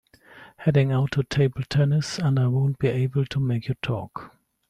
Heading 0.57 0.91
out 0.91 1.11
to 1.11 1.21
table 1.21 1.61
tennis 1.69 2.17
and 2.17 2.39
I 2.39 2.47
won’t 2.47 2.79
be 2.79 2.87
able 2.87 3.23
to 3.25 3.39
make 3.39 3.67
your 3.67 3.77
talk. 3.83 4.31